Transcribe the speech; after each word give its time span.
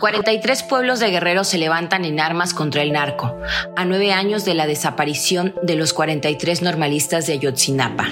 43 0.00 0.62
pueblos 0.62 1.00
de 1.00 1.10
Guerrero 1.10 1.42
se 1.42 1.58
levantan 1.58 2.04
en 2.04 2.20
armas 2.20 2.54
contra 2.54 2.82
el 2.82 2.92
narco, 2.92 3.36
a 3.76 3.84
nueve 3.84 4.12
años 4.12 4.44
de 4.44 4.54
la 4.54 4.66
desaparición 4.66 5.54
de 5.62 5.74
los 5.74 5.92
43 5.92 6.62
normalistas 6.62 7.26
de 7.26 7.32
Ayotzinapa. 7.32 8.06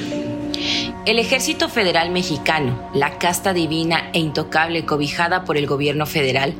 El 1.05 1.21
Ejército 1.21 1.69
Federal 1.69 2.11
Mexicano, 2.11 2.91
la 2.93 3.19
casta 3.19 3.53
divina 3.53 4.11
e 4.13 4.19
intocable 4.19 4.85
cobijada 4.85 5.45
por 5.45 5.57
el 5.57 5.69
gobierno 5.69 6.07
federal, 6.07 6.55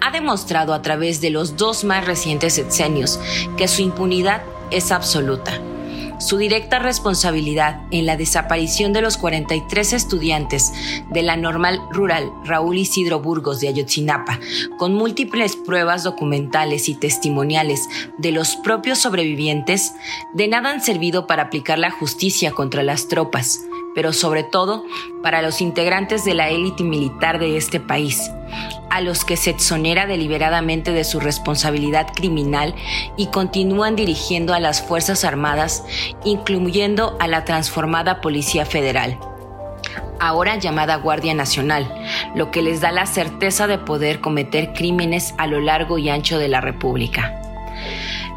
ha 0.00 0.10
demostrado 0.10 0.74
a 0.74 0.82
través 0.82 1.20
de 1.20 1.30
los 1.30 1.56
dos 1.56 1.84
más 1.84 2.04
recientes 2.04 2.54
sexenios 2.54 3.20
que 3.56 3.68
su 3.68 3.82
impunidad 3.82 4.42
es 4.72 4.90
absoluta 4.90 5.60
su 6.18 6.38
directa 6.38 6.78
responsabilidad 6.78 7.82
en 7.90 8.06
la 8.06 8.16
desaparición 8.16 8.92
de 8.92 9.02
los 9.02 9.16
43 9.16 9.92
estudiantes 9.92 10.72
de 11.10 11.22
la 11.22 11.36
normal 11.36 11.80
rural 11.90 12.32
Raúl 12.44 12.78
Isidro 12.78 13.20
Burgos 13.20 13.60
de 13.60 13.68
Ayotzinapa, 13.68 14.38
con 14.78 14.94
múltiples 14.94 15.56
pruebas 15.56 16.04
documentales 16.04 16.88
y 16.88 16.94
testimoniales 16.94 17.88
de 18.18 18.32
los 18.32 18.56
propios 18.56 18.98
sobrevivientes, 18.98 19.94
de 20.34 20.48
nada 20.48 20.70
han 20.70 20.82
servido 20.82 21.26
para 21.26 21.44
aplicar 21.44 21.78
la 21.78 21.90
justicia 21.90 22.50
contra 22.50 22.82
las 22.82 23.08
tropas, 23.08 23.60
pero 23.94 24.12
sobre 24.12 24.44
todo 24.44 24.84
para 25.22 25.42
los 25.42 25.60
integrantes 25.60 26.24
de 26.24 26.34
la 26.34 26.50
élite 26.50 26.84
militar 26.84 27.38
de 27.38 27.56
este 27.56 27.80
país, 27.80 28.30
a 28.90 29.00
los 29.00 29.24
que 29.24 29.36
se 29.36 29.50
exonera 29.50 30.06
deliberadamente 30.06 30.92
de 30.92 31.04
su 31.04 31.20
responsabilidad 31.20 32.08
criminal 32.14 32.74
y 33.16 33.26
continúan 33.28 33.96
dirigiendo 33.96 34.54
a 34.54 34.60
las 34.60 34.82
Fuerzas 34.82 35.24
Armadas, 35.24 35.84
incluyendo 36.24 37.16
a 37.20 37.28
la 37.28 37.44
transformada 37.44 38.20
Policía 38.20 38.66
Federal 38.66 39.18
ahora 40.18 40.56
llamada 40.56 40.96
Guardia 40.96 41.34
Nacional, 41.34 41.92
lo 42.34 42.50
que 42.50 42.62
les 42.62 42.80
da 42.80 42.92
la 42.92 43.06
certeza 43.06 43.66
de 43.66 43.78
poder 43.78 44.20
cometer 44.20 44.72
crímenes 44.72 45.34
a 45.38 45.46
lo 45.46 45.60
largo 45.60 45.98
y 45.98 46.08
ancho 46.08 46.38
de 46.38 46.48
la 46.48 46.60
República. 46.60 47.40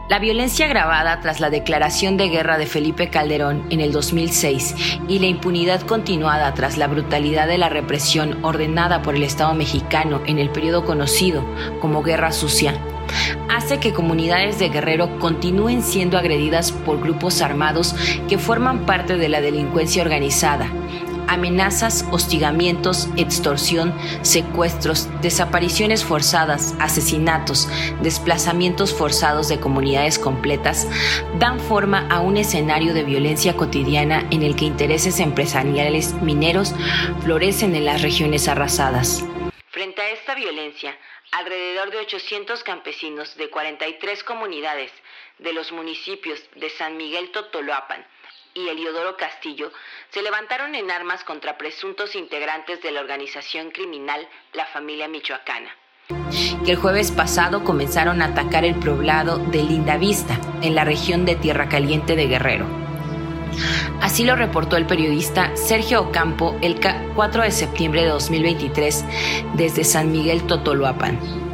La 0.09 0.17
violencia 0.17 0.65
agravada 0.65 1.19
tras 1.21 1.39
la 1.39 1.52
declaración 1.52 2.17
de 2.17 2.29
guerra 2.29 2.57
de 2.57 2.65
Felipe 2.65 3.11
Calderón 3.11 3.67
en 3.69 3.79
el 3.79 3.91
2006 3.91 4.73
y 5.07 5.19
la 5.19 5.27
impunidad 5.27 5.81
continuada 5.81 6.52
tras 6.55 6.79
la 6.79 6.88
brutalidad 6.88 7.47
de 7.47 7.59
la 7.59 7.69
represión 7.69 8.43
ordenada 8.43 9.03
por 9.03 9.15
el 9.15 9.21
Estado 9.21 9.53
mexicano 9.53 10.23
en 10.25 10.39
el 10.39 10.49
periodo 10.49 10.83
conocido 10.83 11.45
como 11.80 12.02
Guerra 12.02 12.31
Sucia, 12.31 12.73
hace 13.49 13.80
que 13.80 13.93
comunidades 13.93 14.57
de 14.57 14.69
Guerrero 14.69 15.19
continúen 15.19 15.83
siendo 15.83 16.17
agredidas 16.17 16.71
por 16.71 16.99
grupos 16.99 17.43
armados 17.43 17.95
que 18.27 18.39
forman 18.39 18.87
parte 18.87 19.15
de 19.15 19.30
la 19.30 19.41
delincuencia 19.41 20.02
organizada 20.02 20.71
amenazas, 21.30 22.05
hostigamientos, 22.11 23.08
extorsión, 23.16 23.94
secuestros, 24.23 25.08
desapariciones 25.22 26.03
forzadas, 26.03 26.75
asesinatos, 26.80 27.69
desplazamientos 28.02 28.94
forzados 28.94 29.47
de 29.47 29.59
comunidades 29.59 30.17
completas, 30.17 30.88
dan 31.38 31.59
forma 31.59 32.08
a 32.09 32.19
un 32.19 32.38
escenario 32.38 32.94
de 32.94 33.03
violencia 33.03 33.55
cotidiana 33.55 34.27
en 34.31 34.44
el 34.44 34.55
que 34.55 34.66
intereses 34.66 35.19
empresariales 35.19 36.13
mineros 36.21 36.73
florecen 37.21 37.75
en 37.75 37.86
las 37.86 38.02
regiones 38.02 38.47
arrasadas. 38.47 39.23
Frente 39.69 40.02
a 40.02 40.09
esta 40.09 40.36
violencia, 40.36 40.97
alrededor 41.31 41.91
de 41.91 41.97
800 41.99 42.64
campesinos 42.64 43.36
de 43.38 43.49
43 43.49 44.23
comunidades 44.23 44.91
de 45.38 45.53
los 45.53 45.71
municipios 45.71 46.39
de 46.55 46.69
San 46.71 46.97
Miguel 46.97 47.31
Totoloapan, 47.31 48.05
y 48.53 48.67
Eliodoro 48.67 49.17
Castillo 49.17 49.72
se 50.09 50.22
levantaron 50.22 50.75
en 50.75 50.92
armas 50.92 51.23
contra 51.23 51.58
presuntos 51.58 52.16
integrantes 52.16 52.81
de 52.81 52.92
la 52.92 53.02
organización 53.02 53.72
criminal 53.72 54.28
La 54.53 54.66
Familia 54.66 55.08
Michoacana 55.08 55.75
que 56.66 56.72
el 56.72 56.77
jueves 56.77 57.11
pasado 57.11 57.64
comenzaron 57.64 58.22
a 58.22 58.25
atacar 58.25 58.66
el 58.66 58.75
poblado 58.75 59.38
de 59.38 59.64
Lindavista, 59.64 60.39
en 60.61 60.75
la 60.75 60.83
región 60.83 61.25
de 61.25 61.36
Tierra 61.36 61.70
Caliente 61.70 62.15
de 62.15 62.27
Guerrero. 62.27 62.65
Así 64.02 64.23
lo 64.23 64.36
reportó 64.36 64.77
el 64.77 64.86
periodista 64.86 65.55
Sergio 65.55 66.02
Ocampo 66.02 66.58
el 66.61 66.80
4 67.15 67.43
de 67.43 67.52
septiembre 67.52 68.04
de 68.04 68.09
2023 68.09 69.05
desde 69.55 69.83
San 69.83 70.11
Miguel 70.11 70.48
Totoloapan. 70.48 71.48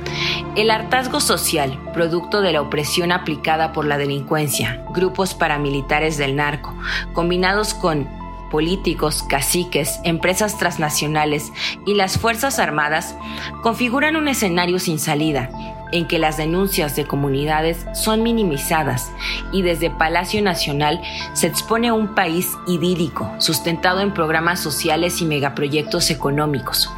El 0.56 0.72
hartazgo 0.72 1.20
social, 1.20 1.80
producto 1.94 2.42
de 2.42 2.54
la 2.54 2.62
opresión 2.62 3.12
aplicada 3.12 3.74
por 3.74 3.86
la 3.86 3.98
delincuencia, 3.98 4.84
grupos 4.94 5.34
paramilitares 5.34 6.18
del 6.18 6.36
narco, 6.36 6.74
combinados 7.14 7.74
con 7.74 8.08
políticos, 8.50 9.24
caciques, 9.28 10.00
empresas 10.04 10.58
transnacionales 10.58 11.52
y 11.86 11.96
las 11.96 12.18
Fuerzas 12.18 12.60
Armadas, 12.60 13.16
configuran 13.64 14.16
un 14.16 14.28
escenario 14.28 14.80
sin 14.80 15.00
salida, 15.00 15.50
en 15.92 16.08
que 16.08 16.20
las 16.20 16.38
denuncias 16.38 16.96
de 16.96 17.06
comunidades 17.06 17.86
son 17.94 18.24
minimizadas 18.24 19.12
y 19.52 19.62
desde 19.62 19.90
Palacio 19.90 20.42
Nacional 20.42 21.02
se 21.34 21.48
expone 21.48 21.92
un 21.92 22.16
país 22.16 22.52
idílico, 22.68 23.30
sustentado 23.40 24.02
en 24.02 24.14
programas 24.14 24.60
sociales 24.60 25.22
y 25.22 25.26
megaproyectos 25.26 26.10
económicos, 26.10 26.92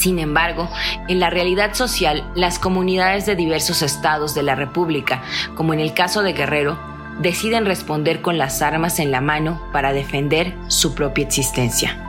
sin 0.00 0.18
embargo, 0.18 0.70
en 1.08 1.20
la 1.20 1.28
realidad 1.28 1.74
social, 1.74 2.24
las 2.34 2.58
comunidades 2.58 3.26
de 3.26 3.36
diversos 3.36 3.82
estados 3.82 4.34
de 4.34 4.42
la 4.42 4.54
República, 4.54 5.22
como 5.54 5.74
en 5.74 5.80
el 5.80 5.92
caso 5.92 6.22
de 6.22 6.32
Guerrero, 6.32 6.78
deciden 7.18 7.66
responder 7.66 8.22
con 8.22 8.38
las 8.38 8.62
armas 8.62 8.98
en 8.98 9.10
la 9.10 9.20
mano 9.20 9.60
para 9.72 9.92
defender 9.92 10.56
su 10.68 10.94
propia 10.94 11.26
existencia. 11.26 12.06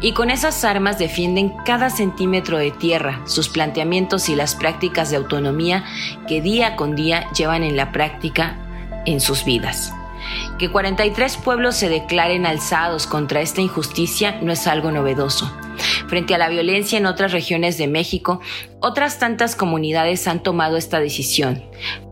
Y 0.00 0.12
con 0.12 0.30
esas 0.30 0.64
armas 0.64 0.98
defienden 0.98 1.52
cada 1.66 1.90
centímetro 1.90 2.56
de 2.56 2.70
tierra, 2.70 3.20
sus 3.26 3.50
planteamientos 3.50 4.30
y 4.30 4.34
las 4.34 4.54
prácticas 4.54 5.10
de 5.10 5.18
autonomía 5.18 5.84
que 6.26 6.40
día 6.40 6.74
con 6.74 6.96
día 6.96 7.28
llevan 7.32 7.64
en 7.64 7.76
la 7.76 7.92
práctica 7.92 8.56
en 9.04 9.20
sus 9.20 9.44
vidas. 9.44 9.92
Que 10.58 10.70
43 10.70 11.36
pueblos 11.36 11.76
se 11.76 11.90
declaren 11.90 12.46
alzados 12.46 13.06
contra 13.06 13.42
esta 13.42 13.60
injusticia 13.60 14.38
no 14.40 14.52
es 14.52 14.66
algo 14.66 14.90
novedoso. 14.90 15.54
Frente 16.10 16.34
a 16.34 16.38
la 16.38 16.48
violencia 16.48 16.98
en 16.98 17.06
otras 17.06 17.30
regiones 17.30 17.78
de 17.78 17.86
México, 17.86 18.40
otras 18.80 19.20
tantas 19.20 19.54
comunidades 19.54 20.26
han 20.26 20.42
tomado 20.42 20.76
esta 20.76 20.98
decisión, 20.98 21.62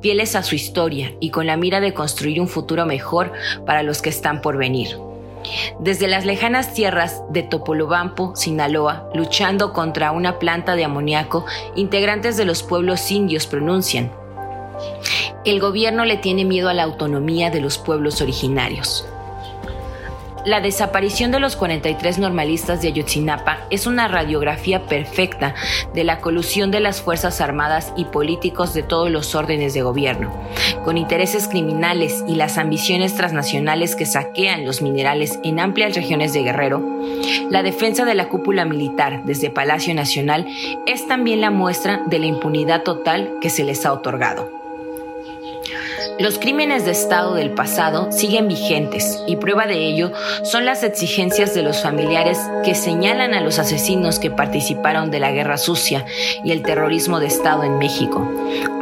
fieles 0.00 0.36
a 0.36 0.44
su 0.44 0.54
historia 0.54 1.14
y 1.18 1.30
con 1.30 1.48
la 1.48 1.56
mira 1.56 1.80
de 1.80 1.94
construir 1.94 2.40
un 2.40 2.46
futuro 2.46 2.86
mejor 2.86 3.32
para 3.66 3.82
los 3.82 4.00
que 4.00 4.10
están 4.10 4.40
por 4.40 4.56
venir. 4.56 4.96
Desde 5.80 6.06
las 6.06 6.24
lejanas 6.24 6.74
tierras 6.74 7.24
de 7.30 7.42
Topolobampo, 7.42 8.36
Sinaloa, 8.36 9.10
luchando 9.14 9.72
contra 9.72 10.12
una 10.12 10.38
planta 10.38 10.76
de 10.76 10.84
amoníaco, 10.84 11.44
integrantes 11.74 12.36
de 12.36 12.44
los 12.44 12.62
pueblos 12.62 13.10
indios 13.10 13.48
pronuncian, 13.48 14.12
el 15.44 15.58
gobierno 15.58 16.04
le 16.04 16.18
tiene 16.18 16.44
miedo 16.44 16.68
a 16.68 16.74
la 16.74 16.84
autonomía 16.84 17.50
de 17.50 17.60
los 17.60 17.78
pueblos 17.78 18.20
originarios. 18.20 19.08
La 20.44 20.60
desaparición 20.60 21.30
de 21.30 21.40
los 21.40 21.56
43 21.56 22.18
normalistas 22.18 22.80
de 22.80 22.88
Ayotzinapa 22.88 23.66
es 23.70 23.86
una 23.86 24.08
radiografía 24.08 24.86
perfecta 24.86 25.54
de 25.94 26.04
la 26.04 26.20
colusión 26.20 26.70
de 26.70 26.80
las 26.80 27.02
Fuerzas 27.02 27.40
Armadas 27.40 27.92
y 27.96 28.04
políticos 28.04 28.72
de 28.72 28.82
todos 28.82 29.10
los 29.10 29.34
órdenes 29.34 29.74
de 29.74 29.82
gobierno, 29.82 30.32
con 30.84 30.96
intereses 30.96 31.48
criminales 31.48 32.24
y 32.26 32.36
las 32.36 32.56
ambiciones 32.56 33.14
transnacionales 33.14 33.96
que 33.96 34.06
saquean 34.06 34.64
los 34.64 34.80
minerales 34.80 35.38
en 35.42 35.60
amplias 35.60 35.94
regiones 35.94 36.32
de 36.32 36.42
Guerrero. 36.42 36.82
La 37.50 37.62
defensa 37.62 38.04
de 38.04 38.14
la 38.14 38.28
cúpula 38.28 38.64
militar 38.64 39.24
desde 39.24 39.50
Palacio 39.50 39.94
Nacional 39.94 40.46
es 40.86 41.06
también 41.06 41.40
la 41.40 41.50
muestra 41.50 42.02
de 42.06 42.18
la 42.20 42.26
impunidad 42.26 42.84
total 42.84 43.34
que 43.40 43.50
se 43.50 43.64
les 43.64 43.84
ha 43.84 43.92
otorgado. 43.92 44.57
Los 46.18 46.40
crímenes 46.40 46.84
de 46.84 46.90
Estado 46.90 47.34
del 47.34 47.52
pasado 47.52 48.10
siguen 48.10 48.48
vigentes 48.48 49.22
y 49.28 49.36
prueba 49.36 49.68
de 49.68 49.86
ello 49.86 50.10
son 50.42 50.64
las 50.64 50.82
exigencias 50.82 51.54
de 51.54 51.62
los 51.62 51.80
familiares 51.80 52.38
que 52.64 52.74
señalan 52.74 53.34
a 53.34 53.40
los 53.40 53.60
asesinos 53.60 54.18
que 54.18 54.28
participaron 54.28 55.12
de 55.12 55.20
la 55.20 55.30
guerra 55.30 55.58
sucia 55.58 56.04
y 56.42 56.50
el 56.50 56.62
terrorismo 56.62 57.20
de 57.20 57.26
Estado 57.28 57.62
en 57.62 57.78
México, 57.78 58.28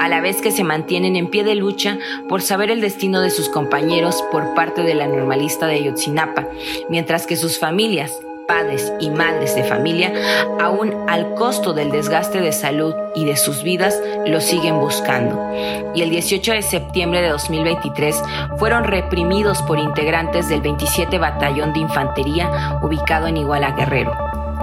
a 0.00 0.08
la 0.08 0.22
vez 0.22 0.40
que 0.40 0.50
se 0.50 0.64
mantienen 0.64 1.14
en 1.14 1.28
pie 1.28 1.44
de 1.44 1.56
lucha 1.56 1.98
por 2.26 2.40
saber 2.40 2.70
el 2.70 2.80
destino 2.80 3.20
de 3.20 3.28
sus 3.28 3.50
compañeros 3.50 4.24
por 4.32 4.54
parte 4.54 4.82
de 4.82 4.94
la 4.94 5.06
normalista 5.06 5.66
de 5.66 5.74
Ayotzinapa, 5.74 6.48
mientras 6.88 7.26
que 7.26 7.36
sus 7.36 7.58
familias, 7.58 8.18
padres 8.46 8.93
y 9.00 9.10
madres 9.10 9.54
de 9.54 9.64
familia, 9.64 10.12
aún 10.60 10.94
al 11.08 11.34
costo 11.34 11.72
del 11.72 11.90
desgaste 11.90 12.40
de 12.40 12.52
salud 12.52 12.94
y 13.14 13.25
de 13.25 13.37
sus 13.37 13.62
vidas, 13.62 14.00
lo 14.26 14.40
siguen 14.40 14.78
buscando. 14.78 15.52
Y 15.94 16.02
el 16.02 16.10
18 16.10 16.52
de 16.52 16.62
septiembre 16.62 17.22
de 17.22 17.28
2023 17.28 18.22
fueron 18.58 18.84
reprimidos 18.84 19.62
por 19.62 19.78
integrantes 19.78 20.48
del 20.48 20.60
27 20.60 21.19
Batallón 21.19 21.72
de 21.72 21.81
Infantería 21.81 22.78
ubicado 22.82 23.26
en 23.26 23.37
Iguala 23.37 23.72
Guerrero 23.72 24.14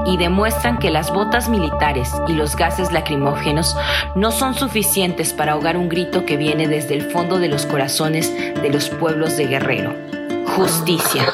y 0.06 0.18
demuestran 0.18 0.80
que 0.80 0.90
las 0.90 1.12
botas 1.12 1.50
militares 1.50 2.12
y 2.28 2.34
los 2.34 2.56
gases 2.56 2.92
lacrimógenos 2.92 3.76
no 4.16 4.32
son 4.32 4.54
suficientes 4.54 5.34
para 5.34 5.54
ahogar 5.54 5.78
un 5.78 5.90
grito 5.90 6.26
que 6.26 6.38
viene 6.38 6.68
desde 6.68 6.96
el 6.96 7.12
fondo 7.12 7.40
de 7.40 7.48
los 7.48 7.66
corazones 7.66 8.34
de 8.62 8.70
los 8.70 8.90
pueblos 8.90 9.38
de 9.38 9.48
Guerrero. 9.48 9.94
Justicia. 10.56 11.26